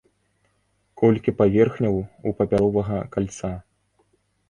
[1.01, 3.57] Колькі паверхняў у папяровага кальца?